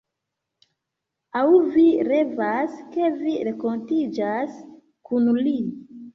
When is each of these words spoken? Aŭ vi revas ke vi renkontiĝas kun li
Aŭ 1.41 1.43
vi 1.75 1.83
revas 2.07 2.81
ke 2.97 3.11
vi 3.21 3.35
renkontiĝas 3.51 4.59
kun 5.13 5.31
li 5.47 5.57